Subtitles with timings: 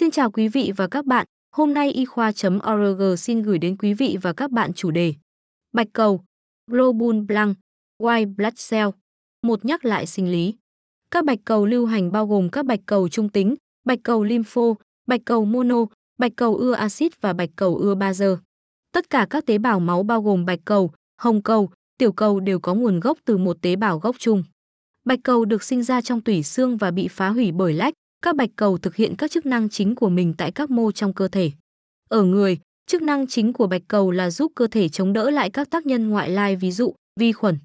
[0.00, 1.26] Xin chào quý vị và các bạn,
[1.56, 5.14] hôm nay y khoa.org xin gửi đến quý vị và các bạn chủ đề
[5.72, 6.24] Bạch cầu,
[6.70, 7.56] globul, Blanc,
[8.02, 8.88] White Blood Cell.
[9.42, 10.54] Một nhắc lại sinh lý.
[11.10, 14.62] Các bạch cầu lưu hành bao gồm các bạch cầu trung tính, bạch cầu lympho,
[15.06, 15.86] bạch cầu mono,
[16.18, 18.36] bạch cầu ưa axit và bạch cầu ưa bazơ.
[18.92, 22.60] Tất cả các tế bào máu bao gồm bạch cầu, hồng cầu, tiểu cầu đều
[22.60, 24.44] có nguồn gốc từ một tế bào gốc chung.
[25.04, 28.36] Bạch cầu được sinh ra trong tủy xương và bị phá hủy bởi lách, các
[28.36, 31.28] bạch cầu thực hiện các chức năng chính của mình tại các mô trong cơ
[31.28, 31.50] thể.
[32.08, 35.50] Ở người, chức năng chính của bạch cầu là giúp cơ thể chống đỡ lại
[35.50, 37.58] các tác nhân ngoại lai ví dụ vi khuẩn.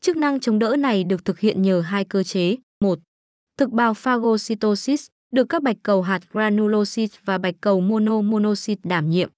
[0.00, 2.56] Chức năng chống đỡ này được thực hiện nhờ hai cơ chế.
[2.80, 2.98] một
[3.58, 9.30] Thực bào phagocytosis được các bạch cầu hạt granulocyte và bạch cầu monomonocyte đảm nhiệm.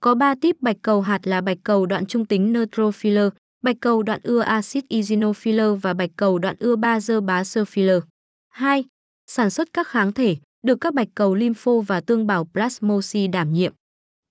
[0.00, 3.18] Có 3 tip bạch cầu hạt là bạch cầu đoạn trung tính neutrophil,
[3.62, 7.90] bạch cầu đoạn ưa axit eosinophil và bạch cầu đoạn ưa bazơ basophil.
[8.48, 8.84] 2
[9.26, 13.52] sản xuất các kháng thể, được các bạch cầu lympho và tương bào plasmocyte đảm
[13.52, 13.72] nhiệm.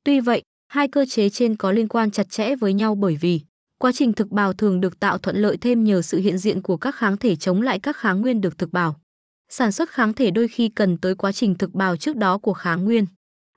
[0.04, 3.42] Tuy vậy, hai cơ chế trên có liên quan chặt chẽ với nhau bởi vì
[3.80, 6.78] quá trình thực bào thường được tạo thuận lợi thêm nhờ sự hiện diện của
[6.78, 9.00] các kháng thể chống lại các kháng nguyên được thực bào.
[9.50, 12.54] Sản xuất kháng thể đôi khi cần tới quá trình thực bào trước đó của
[12.54, 13.06] kháng nguyên.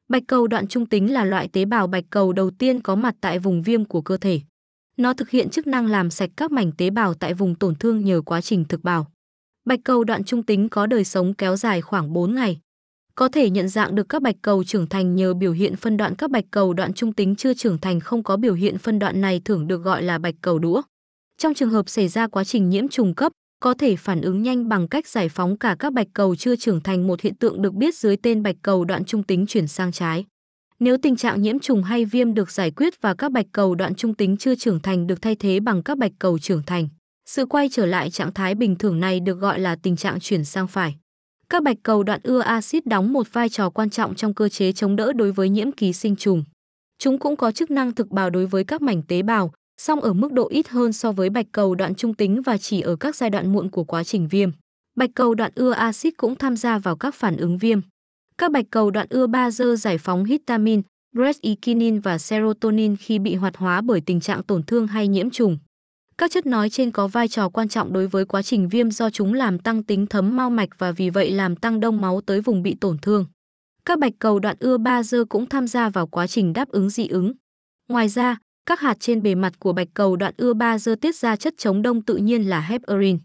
[0.08, 3.14] Bạch cầu đoạn trung tính là loại tế bào bạch cầu đầu tiên có mặt
[3.20, 4.40] tại vùng viêm của cơ thể.
[4.96, 8.04] Nó thực hiện chức năng làm sạch các mảnh tế bào tại vùng tổn thương
[8.04, 9.06] nhờ quá trình thực bào.
[9.68, 12.58] Bạch cầu đoạn trung tính có đời sống kéo dài khoảng 4 ngày.
[13.14, 16.14] Có thể nhận dạng được các bạch cầu trưởng thành nhờ biểu hiện phân đoạn
[16.16, 19.20] các bạch cầu đoạn trung tính chưa trưởng thành không có biểu hiện phân đoạn
[19.20, 20.82] này thường được gọi là bạch cầu đũa.
[21.38, 24.68] Trong trường hợp xảy ra quá trình nhiễm trùng cấp, có thể phản ứng nhanh
[24.68, 27.74] bằng cách giải phóng cả các bạch cầu chưa trưởng thành một hiện tượng được
[27.74, 30.24] biết dưới tên bạch cầu đoạn trung tính chuyển sang trái.
[30.78, 33.94] Nếu tình trạng nhiễm trùng hay viêm được giải quyết và các bạch cầu đoạn
[33.94, 36.88] trung tính chưa trưởng thành được thay thế bằng các bạch cầu trưởng thành,
[37.30, 40.44] sự quay trở lại trạng thái bình thường này được gọi là tình trạng chuyển
[40.44, 40.96] sang phải.
[41.48, 44.72] Các bạch cầu đoạn ưa axit đóng một vai trò quan trọng trong cơ chế
[44.72, 46.44] chống đỡ đối với nhiễm ký sinh trùng.
[46.98, 50.12] Chúng cũng có chức năng thực bào đối với các mảnh tế bào, song ở
[50.12, 53.16] mức độ ít hơn so với bạch cầu đoạn trung tính và chỉ ở các
[53.16, 54.50] giai đoạn muộn của quá trình viêm.
[54.96, 57.80] Bạch cầu đoạn ưa axit cũng tham gia vào các phản ứng viêm.
[58.38, 60.82] Các bạch cầu đoạn ưa ba dơ giải phóng histamine,
[61.16, 65.58] bradykinin và serotonin khi bị hoạt hóa bởi tình trạng tổn thương hay nhiễm trùng.
[66.18, 69.10] Các chất nói trên có vai trò quan trọng đối với quá trình viêm do
[69.10, 72.40] chúng làm tăng tính thấm mau mạch và vì vậy làm tăng đông máu tới
[72.40, 73.26] vùng bị tổn thương.
[73.84, 76.90] Các bạch cầu đoạn ưa ba dơ cũng tham gia vào quá trình đáp ứng
[76.90, 77.32] dị ứng.
[77.88, 81.16] Ngoài ra, các hạt trên bề mặt của bạch cầu đoạn ưa ba dơ tiết
[81.16, 83.18] ra chất chống đông tự nhiên là heparin.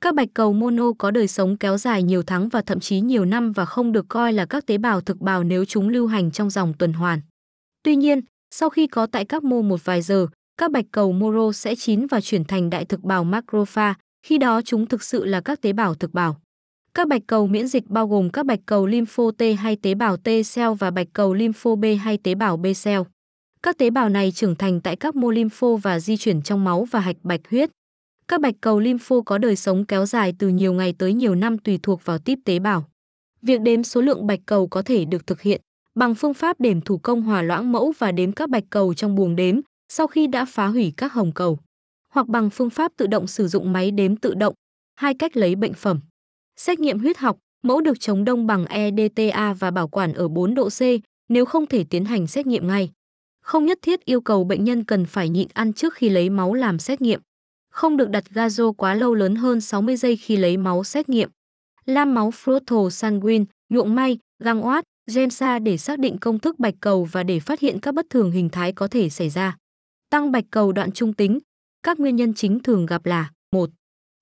[0.00, 3.24] Các bạch cầu mono có đời sống kéo dài nhiều tháng và thậm chí nhiều
[3.24, 6.30] năm và không được coi là các tế bào thực bào nếu chúng lưu hành
[6.30, 7.20] trong dòng tuần hoàn.
[7.82, 8.20] Tuy nhiên,
[8.50, 10.26] sau khi có tại các mô một vài giờ,
[10.58, 13.94] các bạch cầu moro sẽ chín và chuyển thành đại thực bào macropha,
[14.26, 16.36] khi đó chúng thực sự là các tế bào thực bào.
[16.94, 20.16] Các bạch cầu miễn dịch bao gồm các bạch cầu lympho T hay tế bào
[20.16, 23.02] T cell và bạch cầu lympho B hay tế bào B cell.
[23.62, 26.84] Các tế bào này trưởng thành tại các mô lympho và di chuyển trong máu
[26.90, 27.70] và hạch bạch huyết.
[28.28, 31.58] Các bạch cầu lympho có đời sống kéo dài từ nhiều ngày tới nhiều năm
[31.58, 32.84] tùy thuộc vào típ tế bào.
[33.42, 35.60] Việc đếm số lượng bạch cầu có thể được thực hiện
[35.94, 39.14] bằng phương pháp đếm thủ công hòa loãng mẫu và đếm các bạch cầu trong
[39.14, 41.58] buồng đếm, sau khi đã phá hủy các hồng cầu,
[42.12, 44.54] hoặc bằng phương pháp tự động sử dụng máy đếm tự động,
[44.94, 46.00] hai cách lấy bệnh phẩm.
[46.56, 50.54] Xét nghiệm huyết học, mẫu được chống đông bằng EDTA và bảo quản ở 4
[50.54, 50.80] độ C
[51.28, 52.90] nếu không thể tiến hành xét nghiệm ngay.
[53.42, 56.54] Không nhất thiết yêu cầu bệnh nhân cần phải nhịn ăn trước khi lấy máu
[56.54, 57.20] làm xét nghiệm.
[57.70, 61.30] Không được đặt gazo quá lâu lớn hơn 60 giây khi lấy máu xét nghiệm.
[61.86, 64.84] Lam máu frotal sanguine, nhuộm may, găng oát,
[65.14, 68.30] GEMSA để xác định công thức bạch cầu và để phát hiện các bất thường
[68.30, 69.56] hình thái có thể xảy ra.
[70.10, 71.38] Tăng bạch cầu đoạn trung tính.
[71.82, 73.70] Các nguyên nhân chính thường gặp là: 1.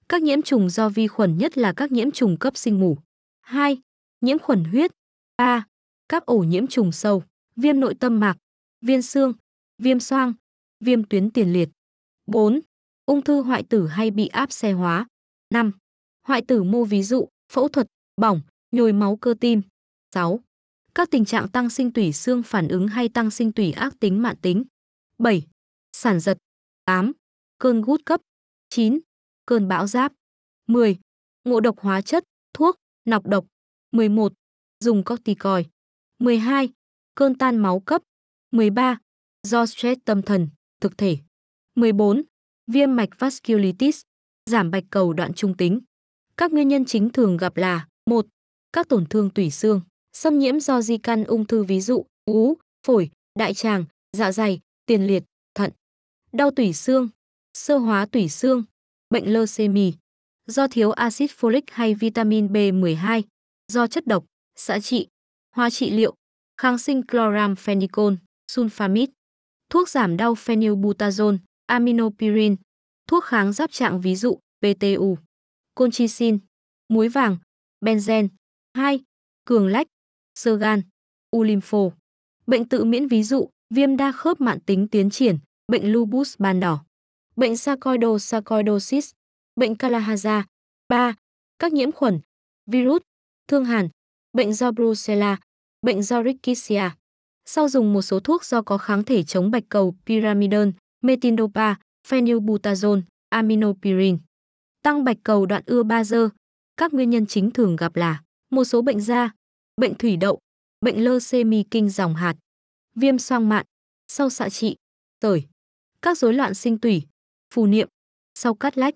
[0.09, 2.99] Các nhiễm trùng do vi khuẩn nhất là các nhiễm trùng cấp sinh mủ.
[3.41, 3.79] 2.
[4.21, 4.91] Nhiễm khuẩn huyết.
[5.37, 5.67] 3.
[6.09, 7.23] Các ổ nhiễm trùng sâu,
[7.57, 8.37] viêm nội tâm mạc,
[8.81, 9.33] viêm xương,
[9.79, 10.33] viêm xoang,
[10.81, 11.69] viêm tuyến tiền liệt.
[12.27, 12.61] 4.
[13.07, 15.07] Ung thư hoại tử hay bị áp xe hóa.
[15.51, 15.73] 5.
[16.23, 17.87] Hoại tử mô ví dụ, phẫu thuật,
[18.17, 18.41] bỏng,
[18.73, 19.63] nhồi máu cơ tim.
[20.15, 20.41] 6.
[20.95, 24.23] Các tình trạng tăng sinh tủy xương phản ứng hay tăng sinh tủy ác tính
[24.23, 24.65] mạn tính.
[25.19, 25.47] 7
[25.97, 26.39] sản giật.
[26.85, 27.13] 8.
[27.59, 28.21] Cơn gút cấp.
[28.71, 28.99] 9.
[29.47, 30.13] Cơn bão giáp.
[30.67, 30.99] 10.
[31.45, 33.47] Ngộ độc hóa chất, thuốc, nọc độc.
[33.93, 34.33] 11.
[34.81, 35.67] Dùng corticoid.
[36.19, 36.69] 12.
[37.15, 38.03] Cơn tan máu cấp.
[38.51, 38.99] 13.
[39.43, 40.49] Do stress tâm thần,
[40.81, 41.19] thực thể.
[41.75, 42.23] 14.
[42.67, 44.01] Viêm mạch vasculitis,
[44.51, 45.81] giảm bạch cầu đoạn trung tính.
[46.37, 48.27] Các nguyên nhân chính thường gặp là 1.
[48.73, 49.81] Các tổn thương tủy xương,
[50.13, 52.55] xâm nhiễm do di căn ung thư ví dụ ú,
[52.87, 55.25] phổi, đại tràng, dạ dày, tiền liệt,
[56.37, 57.09] đau tủy xương,
[57.55, 58.65] sơ hóa tủy xương,
[59.11, 59.91] bệnh leucemia,
[60.47, 63.23] do thiếu axit folic hay vitamin B12,
[63.73, 64.25] do chất độc,
[64.57, 65.09] xã trị,
[65.57, 66.15] Hóa trị liệu,
[66.61, 68.15] kháng sinh chloramphenicol,
[68.51, 69.07] sulfamid,
[69.71, 72.57] thuốc giảm đau phenylbutazone, aminopirin,
[73.09, 75.19] thuốc kháng giáp trạng ví dụ PTU,
[75.75, 76.39] colchicine,
[76.89, 77.37] muối vàng,
[77.81, 78.29] benzen,
[78.75, 79.01] 2,
[79.45, 79.87] cường lách,
[80.35, 80.83] sơ gan,
[81.31, 81.91] u lympho.
[82.47, 85.39] Bệnh tự miễn ví dụ viêm đa khớp mạn tính tiến triển,
[85.73, 86.85] bệnh lupus ban đỏ,
[87.37, 89.11] bệnh sarcoidosis,
[89.57, 90.43] bệnh Kalahaza.
[90.89, 91.15] 3.
[91.59, 92.21] Các nhiễm khuẩn,
[92.67, 93.03] virus,
[93.49, 93.89] thương hàn,
[94.33, 95.37] bệnh do Brucella,
[95.83, 96.91] bệnh do Rickettsia.
[97.45, 100.73] Sau dùng một số thuốc do có kháng thể chống bạch cầu pyramidon,
[101.03, 101.75] metindopa,
[102.09, 104.19] phenylbutazone, aminopirin.
[104.83, 106.29] Tăng bạch cầu đoạn ưa ba dơ.
[106.77, 109.31] Các nguyên nhân chính thường gặp là một số bệnh da,
[109.81, 110.39] bệnh thủy đậu,
[110.81, 112.37] bệnh lơ semi kinh dòng hạt,
[112.95, 113.67] viêm xoang mạn,
[114.09, 114.77] sau xạ trị,
[115.21, 115.47] tởi,
[116.03, 117.03] các rối loạn sinh tủy,
[117.55, 117.89] phù niệm,
[118.35, 118.95] sau cắt lách,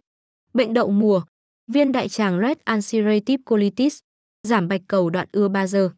[0.55, 1.23] bệnh đậu mùa,
[1.67, 3.99] viên đại tràng red ulcerative colitis,
[4.43, 5.91] giảm bạch cầu đoạn ưa ba giờ.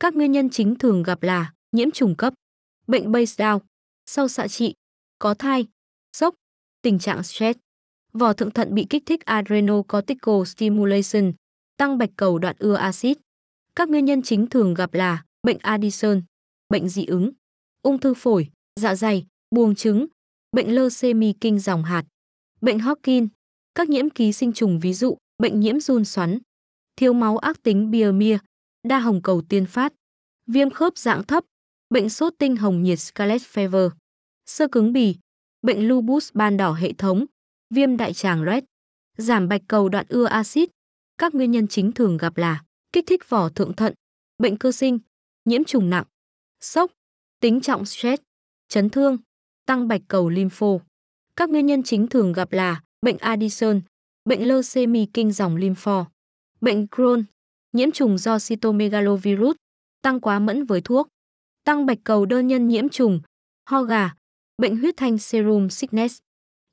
[0.00, 2.34] Các nguyên nhân chính thường gặp là nhiễm trùng cấp,
[2.86, 3.58] bệnh base down,
[4.06, 4.74] sau xạ trị,
[5.18, 5.66] có thai,
[6.16, 6.34] sốc,
[6.82, 7.58] tình trạng stress,
[8.12, 11.32] vỏ thượng thận bị kích thích adrenocortical stimulation,
[11.76, 13.18] tăng bạch cầu đoạn ưa axit.
[13.76, 16.22] Các nguyên nhân chính thường gặp là bệnh Addison,
[16.68, 17.30] bệnh dị ứng,
[17.82, 18.50] ung thư phổi,
[18.80, 20.06] dạ dày, buồng trứng,
[20.52, 22.04] bệnh leucemia kinh dòng hạt,
[22.60, 23.28] bệnh Hodgkin,
[23.74, 26.38] các nhiễm ký sinh trùng ví dụ bệnh nhiễm run xoắn,
[26.96, 28.38] thiếu máu ác tính bia
[28.82, 29.92] đa hồng cầu tiên phát,
[30.46, 31.44] viêm khớp dạng thấp,
[31.90, 33.90] bệnh sốt tinh hồng nhiệt scarlet fever,
[34.46, 35.16] sơ cứng bì,
[35.62, 37.26] bệnh lupus ban đỏ hệ thống,
[37.74, 38.64] viêm đại tràng red,
[39.18, 40.70] giảm bạch cầu đoạn ưa axit.
[41.18, 43.94] Các nguyên nhân chính thường gặp là kích thích vỏ thượng thận,
[44.38, 44.98] bệnh cơ sinh,
[45.44, 46.04] nhiễm trùng nặng,
[46.60, 46.92] sốc,
[47.40, 48.22] tính trọng stress,
[48.68, 49.18] chấn thương,
[49.66, 50.78] tăng bạch cầu lympho.
[51.36, 53.80] Các nguyên nhân chính thường gặp là bệnh Addison,
[54.24, 56.06] bệnh leucemia kinh dòng lympho,
[56.60, 57.24] bệnh Crohn,
[57.72, 59.56] nhiễm trùng do cytomegalovirus,
[60.02, 61.08] tăng quá mẫn với thuốc,
[61.64, 63.20] tăng bạch cầu đơn nhân nhiễm trùng,
[63.70, 64.14] ho gà,
[64.58, 66.18] bệnh huyết thanh serum sickness,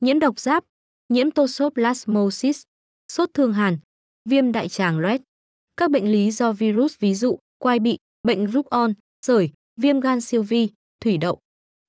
[0.01, 0.63] nhiễm độc giáp,
[1.09, 2.63] nhiễm toxoplasmosis,
[3.11, 3.77] sốt thương hàn,
[4.29, 5.21] viêm đại tràng loét,
[5.77, 8.93] các bệnh lý do virus ví dụ quai bị, bệnh rút on,
[9.25, 9.49] sởi,
[9.81, 10.69] viêm gan siêu vi,
[11.01, 11.39] thủy đậu,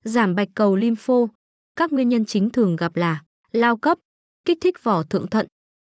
[0.03, 1.27] giảm bạch cầu lympho.
[1.75, 3.97] Các nguyên nhân chính thường gặp là lao cấp,
[4.45, 5.47] kích thích vỏ thượng thận,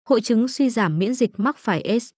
[0.08, 2.10] hội chứng suy giảm miễn dịch mắc phải AIDS,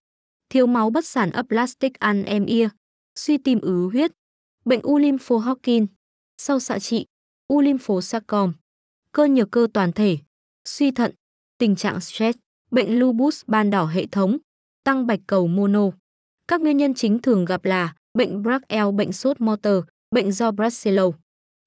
[0.49, 2.69] thiếu máu bất sản aplastic anemia,
[3.15, 4.13] suy tim ứ huyết,
[4.65, 5.87] bệnh u lympho Hodgkin,
[6.39, 7.07] sau xạ trị,
[7.49, 8.53] u lympho sarcom,
[9.13, 10.19] cơ nhược cơ toàn thể,
[10.65, 11.15] suy thận,
[11.59, 12.39] tình trạng stress,
[12.71, 14.39] bệnh lupus ban đỏ hệ thống,
[14.85, 15.91] tăng bạch cầu mono.
[16.49, 21.03] Các nguyên nhân chính thường gặp là bệnh Brackel, bệnh sốt motor, bệnh do Brucella,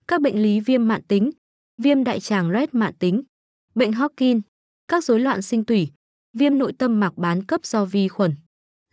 [0.07, 1.31] các bệnh lý viêm mạn tính,
[1.77, 3.23] viêm đại tràng red mạn tính,
[3.75, 4.41] bệnh Hodgkin,
[4.87, 5.91] các rối loạn sinh tủy,
[6.33, 8.35] viêm nội tâm mạc bán cấp do vi khuẩn,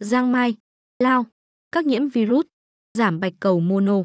[0.01, 0.55] giang mai,
[0.99, 1.27] lao,
[1.73, 2.47] các nhiễm virus,
[2.99, 4.03] giảm bạch cầu mono.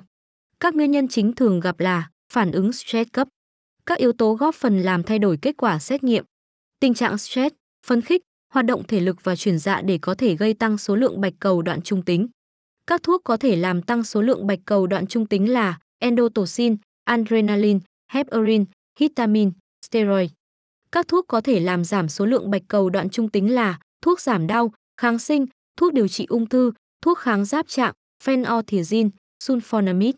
[0.60, 3.28] Các nguyên nhân chính thường gặp là phản ứng stress cấp,
[3.86, 6.26] các yếu tố góp phần làm thay đổi kết quả xét nghiệm,
[6.80, 7.56] tình trạng stress,
[7.86, 8.22] phấn khích,
[8.54, 11.34] hoạt động thể lực và chuyển dạ để có thể gây tăng số lượng bạch
[11.40, 12.28] cầu đoạn trung tính.
[12.88, 16.78] Các thuốc có thể làm tăng số lượng bạch cầu đoạn trung tính là endotoxin,
[17.08, 17.80] adrenaline,
[18.12, 18.66] heparin,
[19.00, 19.52] histamine,
[19.86, 20.30] steroid.
[20.92, 24.22] Các thuốc có thể làm giảm số lượng bạch cầu đoạn trung tính là thuốc
[24.22, 25.46] giảm đau, kháng sinh,
[25.78, 26.72] thuốc điều trị ung thư,
[27.02, 27.94] thuốc kháng giáp trạng,
[28.24, 29.10] phenothiazine,
[29.44, 30.14] sulfonamide.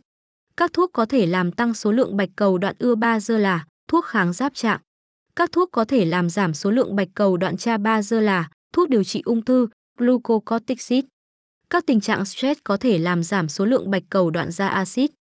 [0.58, 3.66] Các thuốc có thể làm tăng số lượng bạch cầu đoạn ưa ba dơ là
[3.88, 4.80] thuốc kháng giáp trạng.
[5.36, 8.50] Các thuốc có thể làm giảm số lượng bạch cầu đoạn cha ba dơ là
[8.74, 9.68] thuốc điều trị ung thư,
[9.98, 11.06] glucocorticoid.
[11.70, 15.12] Các tình trạng stress có thể làm giảm số lượng bạch cầu đoạn ra axit.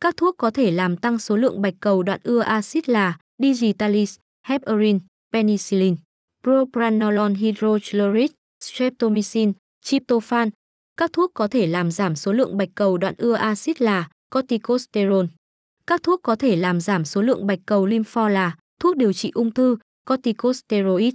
[0.00, 4.18] Các thuốc có thể làm tăng số lượng bạch cầu đoạn ưa axit là digitalis,
[4.46, 4.98] heparin,
[5.32, 5.96] penicillin,
[6.42, 9.52] propranolol hydrochloride, streptomycin,
[9.84, 10.50] tryptophan.
[10.96, 15.24] Các thuốc có thể làm giảm số lượng bạch cầu đoạn ưa axit là corticosterol.
[15.86, 19.30] Các thuốc có thể làm giảm số lượng bạch cầu lympho là thuốc điều trị
[19.34, 19.76] ung thư,
[20.06, 21.14] corticosteroid.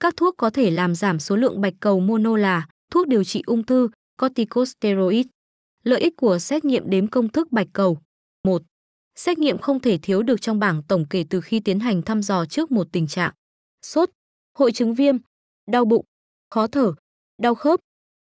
[0.00, 3.42] Các thuốc có thể làm giảm số lượng bạch cầu mono là thuốc điều trị
[3.46, 3.88] ung thư,
[4.20, 5.26] corticosteroid.
[5.84, 7.98] Lợi ích của xét nghiệm đếm công thức bạch cầu
[8.46, 8.62] 1.
[9.14, 12.22] Xét nghiệm không thể thiếu được trong bảng tổng kể từ khi tiến hành thăm
[12.22, 13.32] dò trước một tình trạng.
[13.82, 14.10] Sốt,
[14.58, 15.16] hội chứng viêm,
[15.70, 16.04] đau bụng,
[16.50, 16.92] khó thở,
[17.42, 17.80] đau khớp,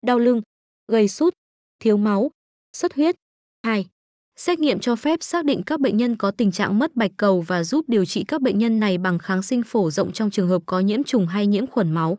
[0.06, 0.42] đau lưng,
[0.88, 1.34] gầy sút,
[1.80, 2.32] thiếu máu,
[2.74, 3.16] xuất huyết.
[3.64, 3.86] 2.
[4.36, 7.42] Xét nghiệm cho phép xác định các bệnh nhân có tình trạng mất bạch cầu
[7.42, 10.50] và giúp điều trị các bệnh nhân này bằng kháng sinh phổ rộng trong trường
[10.50, 12.18] hợp có nhiễm trùng hay nhiễm khuẩn máu.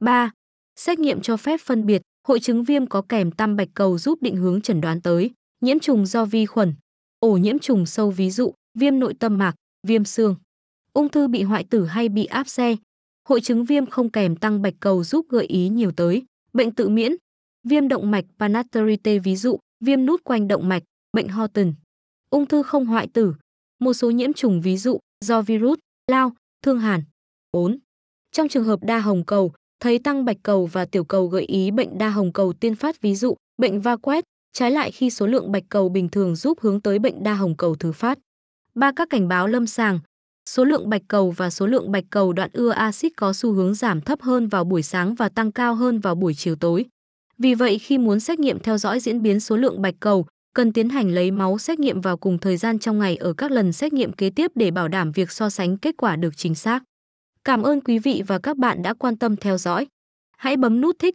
[0.00, 0.30] 3.
[0.76, 4.18] Xét nghiệm cho phép phân biệt hội chứng viêm có kèm tam bạch cầu giúp
[4.22, 5.30] định hướng chẩn đoán tới
[5.60, 6.74] nhiễm trùng do vi khuẩn,
[7.20, 9.54] ổ nhiễm trùng sâu ví dụ viêm nội tâm mạc,
[9.86, 10.36] viêm xương,
[10.92, 12.76] ung thư bị hoại tử hay bị áp xe,
[13.28, 16.22] hội chứng viêm không kèm tăng bạch cầu giúp gợi ý nhiều tới.
[16.52, 17.12] Bệnh tự miễn,
[17.68, 21.74] viêm động mạch panaterite ví dụ viêm nút quanh động mạch, bệnh Horton,
[22.30, 23.34] ung thư không hoại tử,
[23.80, 25.78] một số nhiễm trùng ví dụ do virus,
[26.10, 27.02] lao, thương hàn.
[27.52, 27.78] 4.
[28.32, 31.70] Trong trường hợp đa hồng cầu, thấy tăng bạch cầu và tiểu cầu gợi ý
[31.70, 35.26] bệnh đa hồng cầu tiên phát ví dụ bệnh va quét, trái lại khi số
[35.26, 38.18] lượng bạch cầu bình thường giúp hướng tới bệnh đa hồng cầu thứ phát.
[38.74, 40.00] Ba các cảnh báo lâm sàng,
[40.48, 43.74] số lượng bạch cầu và số lượng bạch cầu đoạn ưa axit có xu hướng
[43.74, 46.84] giảm thấp hơn vào buổi sáng và tăng cao hơn vào buổi chiều tối.
[47.38, 50.72] Vì vậy khi muốn xét nghiệm theo dõi diễn biến số lượng bạch cầu, cần
[50.72, 53.72] tiến hành lấy máu xét nghiệm vào cùng thời gian trong ngày ở các lần
[53.72, 56.82] xét nghiệm kế tiếp để bảo đảm việc so sánh kết quả được chính xác.
[57.44, 59.86] Cảm ơn quý vị và các bạn đã quan tâm theo dõi.
[60.36, 61.14] Hãy bấm nút thích,